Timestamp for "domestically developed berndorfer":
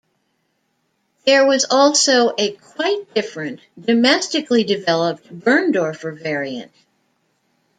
3.79-6.19